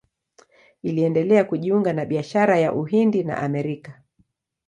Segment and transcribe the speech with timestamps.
[0.83, 4.01] Iliendelea kujiunga na biashara ya Uhindi na Amerika.